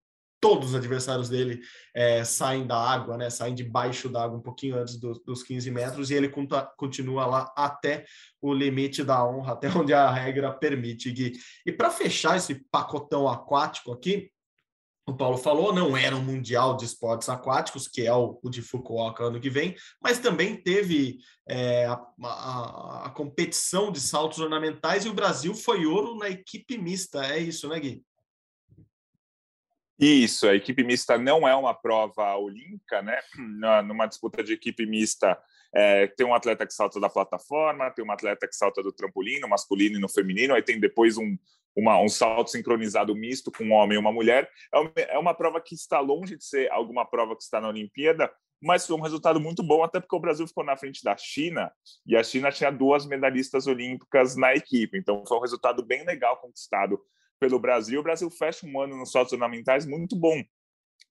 [0.42, 1.62] todos os adversários dele
[1.94, 3.31] é, saem da água, né?
[3.31, 6.28] Saem debaixo da água um pouquinho antes do, dos 15 metros e ele
[6.76, 8.05] continua lá até
[8.40, 11.35] o limite da honra, até onde a regra permite, Gui.
[11.64, 14.33] E para fechar esse pacotão aquático aqui,
[15.07, 18.62] o Paulo falou, não era um mundial de esportes aquáticos, que é o, o de
[18.62, 25.05] Fukuoka ano que vem, mas também teve é, a, a, a, competição de saltos ornamentais
[25.05, 27.24] e o Brasil foi ouro na equipe mista.
[27.26, 28.02] É isso, né, Gui?
[30.04, 33.20] Isso, a equipe mista não é uma prova olímpica, né?
[33.86, 35.38] Numa disputa de equipe mista,
[35.72, 39.38] é, tem um atleta que salta da plataforma, tem um atleta que salta do trampolim,
[39.38, 41.38] no masculino e no feminino, aí tem depois um,
[41.76, 44.50] uma, um salto sincronizado misto com um homem e uma mulher.
[44.74, 47.68] É uma, é uma prova que está longe de ser alguma prova que está na
[47.68, 48.28] Olimpíada,
[48.60, 51.70] mas foi um resultado muito bom, até porque o Brasil ficou na frente da China,
[52.04, 56.38] e a China tinha duas medalhistas olímpicas na equipe, então foi um resultado bem legal
[56.38, 57.00] conquistado
[57.42, 57.98] pelo Brasil.
[57.98, 60.40] O Brasil fecha um ano nos saltos ornamentais muito bom,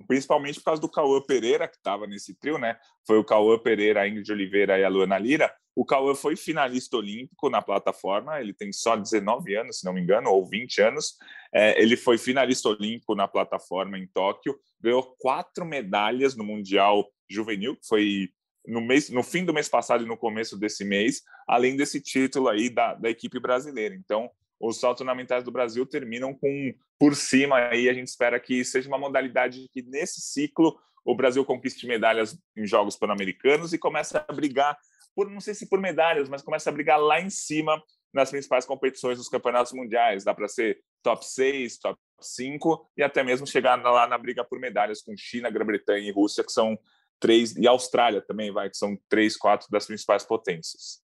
[0.08, 2.78] principalmente por causa do Cauã Pereira, que estava nesse trio, né?
[3.06, 5.54] Foi o Cauã Pereira, a Ingrid Oliveira e a Luana Lira.
[5.76, 10.00] O Cauã foi finalista olímpico na plataforma, ele tem só 19 anos, se não me
[10.00, 11.17] engano, ou 20 anos.
[11.54, 17.76] É, ele foi finalista olímpico na plataforma em Tóquio, ganhou quatro medalhas no Mundial Juvenil,
[17.76, 18.30] que foi
[18.65, 22.48] no, mês, no fim do mês passado e no começo desse mês, além desse título
[22.48, 23.94] aí da, da equipe brasileira.
[23.94, 28.63] Então, os saltos ornamentais do Brasil terminam com por cima aí a gente espera que
[28.63, 34.15] seja uma modalidade que nesse ciclo o Brasil conquiste medalhas em jogos pan-americanos e comece
[34.15, 34.78] a brigar
[35.15, 37.82] por não sei se por medalhas, mas começa a brigar lá em cima
[38.13, 40.24] nas principais competições dos campeonatos mundiais.
[40.24, 44.60] Dá para ser top 6, top 5 e até mesmo chegar lá na briga por
[44.60, 46.78] medalhas com China, Grã-Bretanha e Rússia, que são
[47.19, 51.02] três, e Austrália também vai, que são três, quatro das principais potências.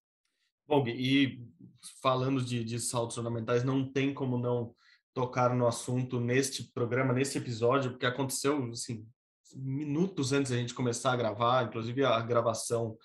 [0.66, 1.40] Bom, e
[2.02, 4.74] falando de, de saltos ornamentais, não tem como não
[5.14, 9.06] tocar no assunto neste programa, neste episódio, porque aconteceu assim,
[9.54, 12.96] minutos antes da gente começar a gravar, inclusive a gravação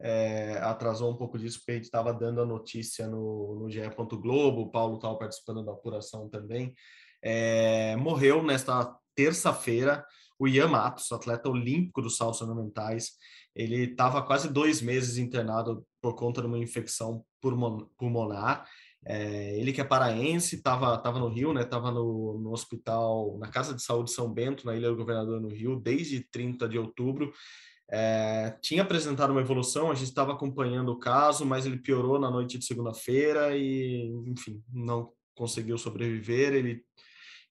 [0.00, 3.80] é, atrasou um pouco disso, porque a gente estava dando a notícia no, no GE.
[4.20, 6.74] Globo, o Paulo estava participando da apuração também.
[7.22, 10.04] É, morreu nesta terça-feira
[10.40, 13.10] o Ian Matos, atleta olímpico dos saltos ornamentais.
[13.54, 17.22] Ele estava quase dois meses internado por conta de uma infecção
[17.98, 18.66] pulmonar.
[19.04, 21.68] É, ele que é paraense, estava tava no Rio, né?
[21.70, 25.78] No, no hospital, na Casa de Saúde São Bento, na Ilha do Governador, no Rio,
[25.78, 27.30] desde 30 de outubro.
[27.92, 32.30] É, tinha apresentado uma evolução, a gente estava acompanhando o caso, mas ele piorou na
[32.30, 36.54] noite de segunda-feira e, enfim, não conseguiu sobreviver.
[36.54, 36.82] Ele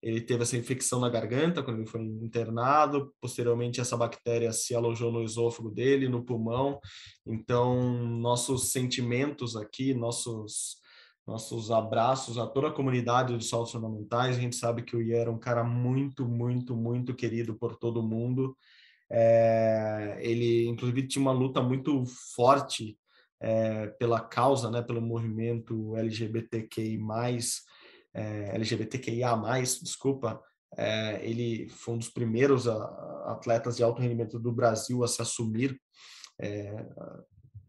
[0.01, 3.13] ele teve essa infecção na garganta quando ele foi internado.
[3.19, 6.79] Posteriormente, essa bactéria se alojou no esôfago dele, no pulmão.
[7.25, 10.79] Então, nossos sentimentos aqui, nossos
[11.27, 14.35] nossos abraços a toda a comunidade dos saltos ornamentais.
[14.35, 18.01] A gente sabe que o Ian era um cara muito, muito, muito querido por todo
[18.01, 18.57] mundo.
[19.11, 22.03] É, ele, inclusive, tinha uma luta muito
[22.35, 22.97] forte
[23.39, 26.99] é, pela causa, né, pelo movimento LGBTQI+,
[28.13, 29.35] é, LGBTQIA+,
[29.81, 30.41] desculpa,
[30.77, 32.75] é, ele foi um dos primeiros a,
[33.27, 35.79] atletas de alto rendimento do Brasil a se assumir
[36.39, 36.85] é,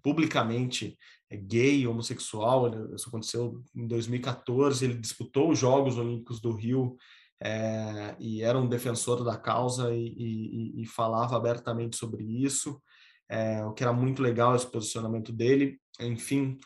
[0.03, 0.99] publicamente
[1.31, 2.95] é, gay, homossexual.
[2.95, 4.85] Isso aconteceu em 2014.
[4.85, 6.97] Ele disputou os Jogos Olímpicos do Rio
[7.43, 12.81] é, e era um defensor da causa e, e, e falava abertamente sobre isso.
[13.29, 15.81] É, o que era muito legal esse posicionamento dele.
[16.01, 16.59] Enfim,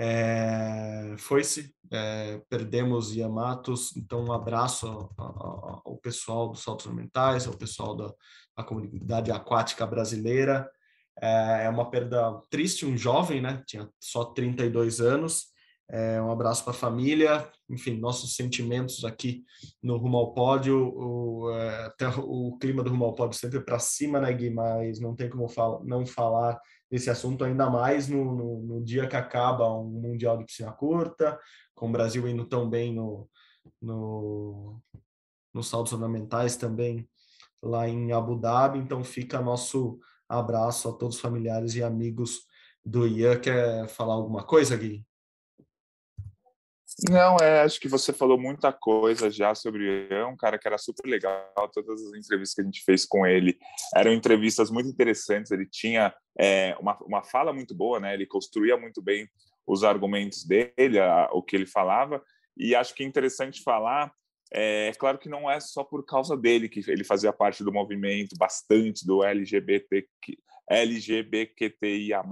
[0.00, 7.54] é, foi-se, é, perdemos Yamatos, então um abraço ao, ao, pessoal dos saltos ornamentais, ao
[7.54, 8.14] pessoal da,
[8.56, 10.70] da comunidade aquática brasileira.
[11.20, 13.60] É, é uma perda triste, um jovem, né?
[13.66, 15.46] Tinha só 32 anos.
[15.90, 19.42] É, um abraço para a família, enfim, nossos sentimentos aqui
[19.82, 20.92] no Rumo ao Pódio.
[20.94, 24.50] O, é, até o clima do Rumo ao Pódio sempre para cima, né, Gui?
[24.50, 29.06] Mas não tem como fal não falar desse assunto, ainda mais no, no, no, dia
[29.06, 31.38] que acaba um Mundial de Piscina Curta,
[31.74, 33.28] com o Brasil indo tão bem no,
[33.80, 34.80] no,
[35.52, 37.08] nos saltos ornamentais também
[37.62, 38.78] lá em Abu Dhabi.
[38.78, 39.98] Então fica nosso
[40.28, 42.46] abraço a todos os familiares e amigos
[42.84, 43.38] do Ian.
[43.38, 45.04] Quer falar alguma coisa, Gui?
[47.08, 50.66] Não, é, acho que você falou muita coisa já sobre o Ian, um cara que
[50.66, 53.56] era super legal, todas as entrevistas que a gente fez com ele
[53.94, 58.14] eram entrevistas muito interessantes, ele tinha é, uma, uma fala muito boa, né?
[58.14, 59.28] ele construía muito bem
[59.64, 62.20] os argumentos dele, a, o que ele falava,
[62.56, 64.12] e acho que é interessante falar
[64.50, 68.34] é claro que não é só por causa dele que ele fazia parte do movimento
[68.38, 70.08] bastante do LGBT,
[70.70, 72.22] LGBTQIA+,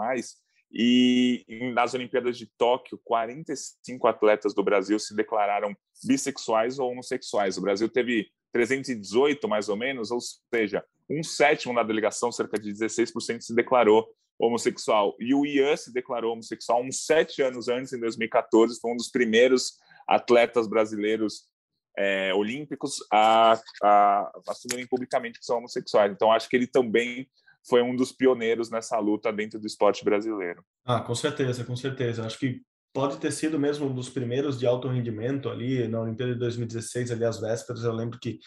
[0.70, 5.74] e nas Olimpíadas de Tóquio, 45 atletas do Brasil se declararam
[6.05, 7.57] bissexuais ou homossexuais.
[7.57, 10.18] O Brasil teve 318, mais ou menos, ou
[10.52, 14.07] seja, um sétimo da delegação, cerca de 16%, se declarou
[14.38, 15.14] homossexual.
[15.20, 19.11] E o Ian se declarou homossexual uns sete anos antes, em 2014, foi um dos
[19.11, 21.48] primeiros atletas brasileiros
[21.96, 26.12] é, olímpicos a, a assumirem publicamente que são homossexuais.
[26.12, 27.29] Então, acho que ele também
[27.68, 30.64] foi um dos pioneiros nessa luta dentro do esporte brasileiro.
[30.85, 32.24] Ah, com certeza, com certeza.
[32.24, 36.33] Acho que pode ter sido mesmo um dos primeiros de alto rendimento ali na Olimpíada
[36.33, 37.85] de 2016, ali às vésperas.
[37.85, 38.38] Eu lembro que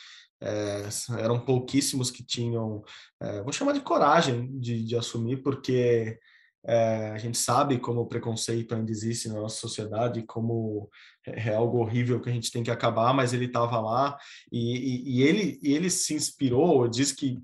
[0.42, 0.88] é,
[1.20, 2.84] eram pouquíssimos que tinham,
[3.22, 6.18] é, vou chamar de coragem de, de assumir, porque
[6.66, 10.90] é, a gente sabe como o preconceito ainda existe na nossa sociedade, como
[11.26, 14.18] é, é algo horrível que a gente tem que acabar, mas ele estava lá
[14.52, 17.38] e, e, e, ele, ele se inspirou, diz que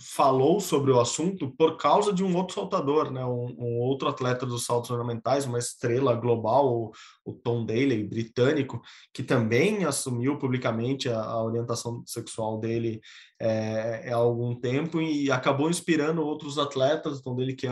[0.00, 3.24] falou sobre o assunto por causa de um outro saltador, né?
[3.24, 6.92] um, um outro atleta dos saltos ornamentais, uma estrela global, o,
[7.24, 8.80] o, Tom Daley, britânico,
[9.12, 13.00] que também assumiu publicamente a, a orientação sexual dele
[13.40, 17.70] é, há algum tempo e acabou inspirando outros atletas, Tom Daley que é,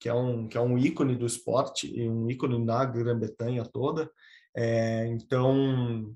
[0.00, 4.10] que é, um, que é um ícone do esporte e um ícone na Grã-Bretanha toda.
[4.56, 6.14] É, então,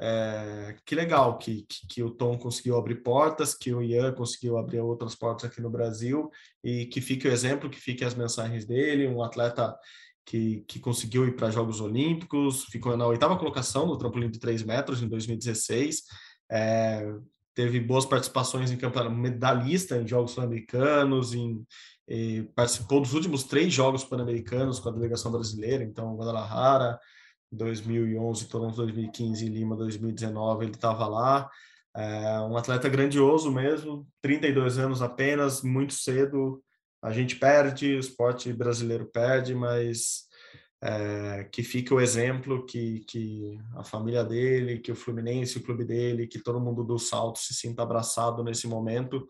[0.00, 4.56] é, que legal que, que, que, o Tom conseguiu abrir portas, que o Ian conseguiu
[4.56, 6.30] abrir outras portas aqui no Brasil
[6.62, 9.76] e que fique o exemplo, que fiquem as mensagens dele, um atleta
[10.24, 14.62] que, que conseguiu ir para Jogos Olímpicos, ficou na oitava colocação no trampolim de 3
[14.62, 16.02] metros em 2016,
[16.50, 17.12] é,
[17.52, 21.66] teve boas participações em campeonato, medalhista em Jogos Sul-Americanos, em,
[22.54, 26.98] participou dos últimos três Jogos Pan-Americanos com a delegação brasileira, então Guadalajara,
[27.52, 31.50] 2011, Toronto 2015 e Lima 2019, ele estava lá.
[31.96, 36.62] É um atleta grandioso mesmo, 32 anos apenas, muito cedo.
[37.02, 40.28] A gente perde, o esporte brasileiro perde, mas
[40.82, 45.84] é, que fique o exemplo que, que a família dele, que o Fluminense, o clube
[45.84, 49.26] dele, que todo mundo do salto se sinta abraçado nesse momento.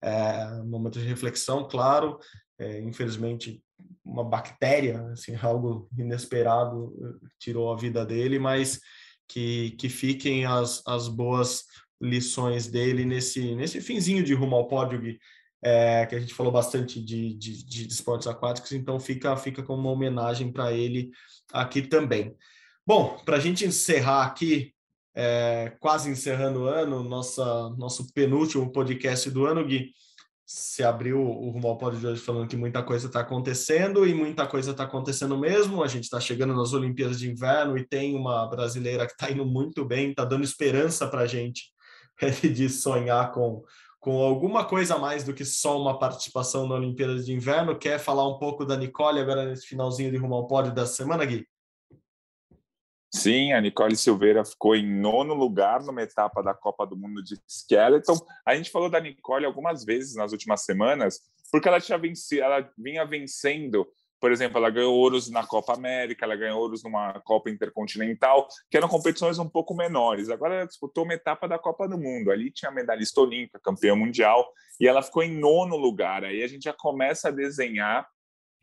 [0.00, 2.18] É, um momento de reflexão, claro.
[2.58, 3.62] É, infelizmente,
[4.04, 8.80] uma bactéria, assim, algo inesperado eh, tirou a vida dele, mas
[9.28, 11.64] que, que fiquem as, as boas
[12.00, 15.18] lições dele nesse, nesse finzinho de rumo ao pódio, Gui,
[15.62, 19.82] é, que a gente falou bastante de, de, de, esportes aquáticos, então fica, fica como
[19.82, 21.12] uma homenagem para ele
[21.52, 22.34] aqui também.
[22.84, 24.74] Bom, para a gente encerrar aqui,
[25.14, 29.92] é, quase encerrando o ano, nossa, nosso penúltimo podcast do ano, Gui,
[30.44, 34.12] se abriu o Rumo ao Pódio de hoje falando que muita coisa está acontecendo e
[34.12, 35.82] muita coisa está acontecendo mesmo.
[35.82, 39.46] A gente está chegando nas Olimpíadas de Inverno e tem uma brasileira que está indo
[39.46, 41.72] muito bem, está dando esperança para a gente
[42.42, 43.62] de sonhar com,
[44.00, 47.78] com alguma coisa a mais do que só uma participação na Olimpíada de Inverno.
[47.78, 51.24] Quer falar um pouco da Nicole agora nesse finalzinho de Rumo ao Pódio da semana,
[51.24, 51.46] Gui?
[53.14, 57.38] Sim, a Nicole Silveira ficou em nono lugar numa etapa da Copa do Mundo de
[57.46, 58.18] Skeleton.
[58.46, 62.70] A gente falou da Nicole algumas vezes nas últimas semanas, porque ela tinha vencido, ela
[62.78, 63.86] vinha vencendo
[64.22, 68.76] por exemplo, ela ganhou ouros na Copa América, ela ganhou ouros numa Copa Intercontinental, que
[68.76, 70.30] eram competições um pouco menores.
[70.30, 72.30] Agora ela disputou uma etapa da Copa do Mundo.
[72.30, 74.48] Ali tinha medalhista olímpica, campeã mundial,
[74.78, 76.22] e ela ficou em nono lugar.
[76.22, 78.08] Aí a gente já começa a desenhar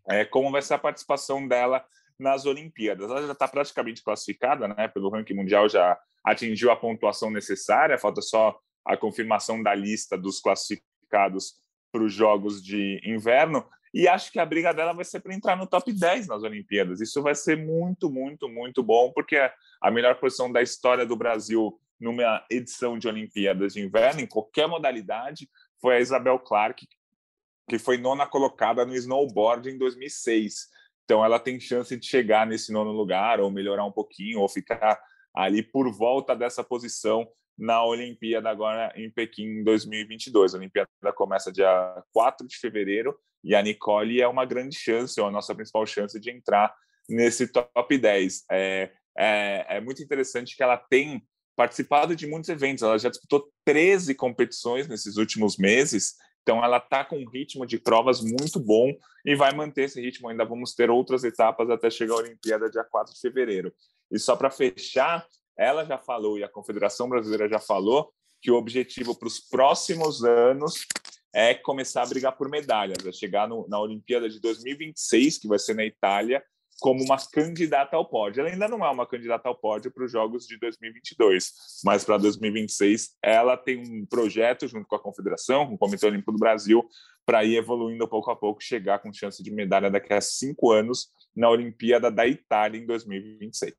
[0.08, 1.84] é, como vai ser a participação dela
[2.20, 3.09] nas Olimpíadas.
[3.09, 4.88] Ela já está praticamente classificada, né?
[4.88, 10.39] Pelo ranking mundial já atingiu a pontuação necessária, falta só a confirmação da lista dos
[10.39, 11.55] classificados
[11.91, 13.65] para os Jogos de Inverno.
[13.93, 17.01] E acho que a briga dela vai ser para entrar no top 10 nas Olimpíadas.
[17.01, 19.38] Isso vai ser muito, muito, muito bom, porque
[19.82, 24.67] a melhor posição da história do Brasil numa edição de Olimpíadas de Inverno, em qualquer
[24.67, 25.49] modalidade,
[25.82, 26.88] foi a Isabel Clark,
[27.67, 30.70] que foi nona colocada no snowboard em 2006.
[31.10, 35.01] Então, ela tem chance de chegar nesse nono lugar, ou melhorar um pouquinho, ou ficar
[35.36, 40.53] ali por volta dessa posição na Olimpíada agora em Pequim em 2022.
[40.53, 45.26] A Olimpíada começa dia 4 de fevereiro e a Nicole é uma grande chance, ou
[45.26, 46.72] a nossa principal chance de entrar
[47.10, 48.43] nesse top 10.
[48.51, 51.24] É, é, é muito interessante que ela tem
[51.55, 56.14] participado de muitos eventos, ela já disputou 13 competições nesses últimos meses,
[56.50, 58.91] então ela está com um ritmo de provas muito bom
[59.24, 60.30] e vai manter esse ritmo.
[60.30, 63.72] Ainda vamos ter outras etapas até chegar à Olimpíada dia 4 de fevereiro.
[64.12, 68.56] E só para fechar, ela já falou e a Confederação Brasileira já falou que o
[68.56, 70.88] objetivo para os próximos anos
[71.32, 75.60] é começar a brigar por medalhas, é chegar no, na Olimpíada de 2026, que vai
[75.60, 76.43] ser na Itália,
[76.80, 78.41] como uma candidata ao pódio.
[78.41, 81.51] Ela ainda não é uma candidata ao pódio para os Jogos de 2022,
[81.84, 86.32] mas para 2026 ela tem um projeto junto com a Confederação, com o Comitê Olímpico
[86.32, 86.88] do Brasil,
[87.25, 91.09] para ir evoluindo pouco a pouco, chegar com chance de medalha daqui a cinco anos
[91.36, 93.75] na Olimpíada da Itália em 2026.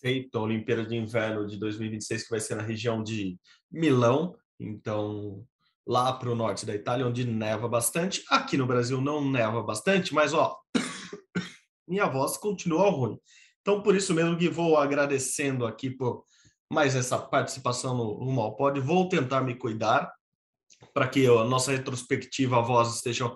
[0.00, 3.38] Feito a Olimpíada de Inverno de 2026, que vai ser na região de
[3.70, 5.46] Milão, então
[5.86, 8.24] lá para o norte da Itália, onde neva bastante.
[8.28, 10.56] Aqui no Brasil não neva bastante, mas ó,
[11.90, 13.18] minha voz continua ruim.
[13.60, 16.24] Então, por isso mesmo que vou agradecendo aqui por
[16.72, 18.56] mais essa participação no Rumo ao.
[18.80, 20.10] Vou tentar me cuidar
[20.94, 23.30] para que a nossa retrospectiva, a voz esteja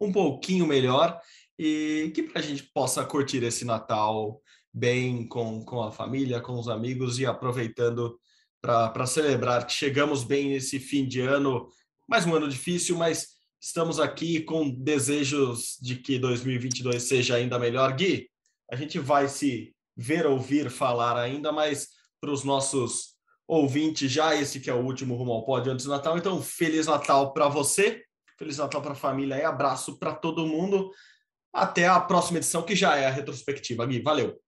[0.00, 1.18] um pouquinho melhor
[1.58, 4.40] e que a gente possa curtir esse Natal
[4.72, 8.18] bem com, com a família, com os amigos e aproveitando
[8.60, 11.68] para celebrar que chegamos bem nesse fim de ano
[12.08, 13.28] mais um ano difícil, mas
[13.64, 17.94] estamos aqui com desejos de que 2022 seja ainda melhor.
[17.94, 18.28] Gui,
[18.70, 21.88] a gente vai se ver, ouvir, falar ainda, mas
[22.20, 23.14] para os nossos
[23.48, 26.18] ouvintes, já esse que é o último Rumo ao Pódio antes do Natal.
[26.18, 28.04] Então, Feliz Natal para você,
[28.38, 30.90] Feliz Natal para a família e abraço para todo mundo.
[31.50, 33.86] Até a próxima edição, que já é a retrospectiva.
[33.86, 34.38] Gui, valeu.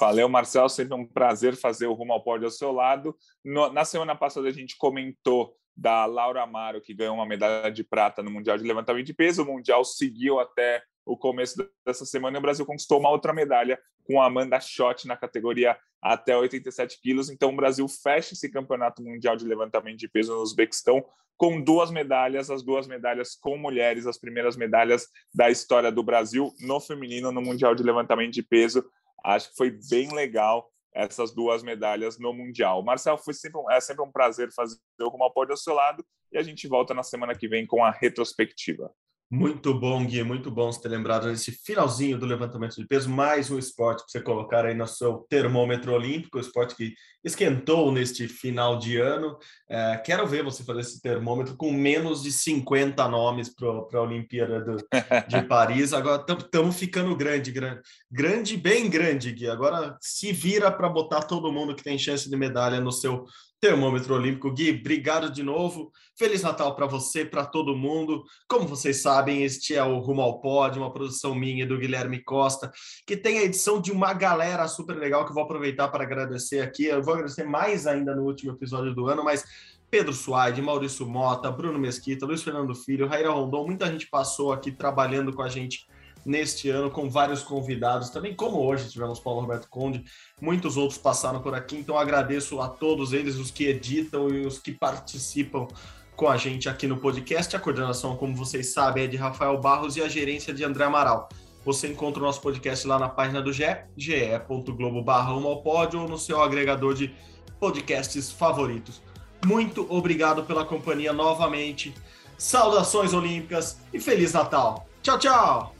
[0.00, 0.68] Valeu, Marcel.
[0.68, 3.16] Sempre um prazer fazer o Rumo ao Pódio ao seu lado.
[3.44, 7.84] No, na semana passada, a gente comentou da Laura Amaro, que ganhou uma medalha de
[7.84, 9.42] prata no Mundial de Levantamento de Peso.
[9.42, 13.78] O Mundial seguiu até o começo dessa semana e o Brasil conquistou uma outra medalha
[14.04, 17.28] com Amanda Schott na categoria até 87 quilos.
[17.28, 21.04] Então, o Brasil fecha esse campeonato mundial de levantamento de peso no Uzbequistão
[21.36, 26.52] com duas medalhas, as duas medalhas com mulheres, as primeiras medalhas da história do Brasil
[26.60, 28.84] no feminino no Mundial de Levantamento de Peso.
[29.22, 32.82] Acho que foi bem legal essas duas medalhas no Mundial.
[32.82, 35.74] Marcel, foi sempre um, é sempre um prazer fazer o Rumo ao Pódio ao seu
[35.74, 38.90] lado e a gente volta na semana que vem com a retrospectiva.
[39.28, 43.50] Muito bom, Gui, muito bom você ter lembrado nesse finalzinho do levantamento de peso, mais
[43.50, 48.78] um esporte para você colocar aí no seu termômetro olímpico, esporte que esquentou neste final
[48.78, 49.36] de ano.
[49.68, 53.68] É, quero ver você fazer esse termômetro com menos de 50 nomes para
[53.98, 54.76] a Olimpíada do,
[55.26, 55.92] de Paris.
[55.92, 59.48] Agora estamos ficando grande, grande, grande, bem grande, Gui.
[59.48, 63.24] Agora se vira para botar todo mundo que tem chance de medalha no seu
[63.66, 64.52] Termômetro Olímpico.
[64.52, 65.90] Gui, obrigado de novo.
[66.16, 68.22] Feliz Natal para você, para todo mundo.
[68.48, 72.22] Como vocês sabem, este é o Rumo ao Pódio, uma produção minha e do Guilherme
[72.22, 72.70] Costa,
[73.04, 76.60] que tem a edição de uma galera super legal que eu vou aproveitar para agradecer
[76.60, 76.84] aqui.
[76.84, 79.44] Eu vou agradecer mais ainda no último episódio do ano, mas
[79.90, 84.70] Pedro Suaide, Maurício Mota, Bruno Mesquita, Luiz Fernando Filho, Raira Rondon, muita gente passou aqui
[84.70, 85.88] trabalhando com a gente
[86.26, 90.04] neste ano com vários convidados, também como hoje tivemos Paulo Roberto Conde,
[90.40, 94.58] muitos outros passaram por aqui, então agradeço a todos eles, os que editam e os
[94.58, 95.68] que participam
[96.16, 97.54] com a gente aqui no podcast.
[97.54, 101.28] A coordenação, como vocês sabem, é de Rafael Barros e a gerência de André Amaral.
[101.64, 103.64] Você encontra o nosso podcast lá na página do GE,
[103.96, 107.14] ge.globo barra ou no seu agregador de
[107.60, 109.02] podcasts favoritos.
[109.44, 111.94] Muito obrigado pela companhia novamente.
[112.38, 114.86] Saudações olímpicas e Feliz Natal.
[115.02, 115.75] Tchau, tchau!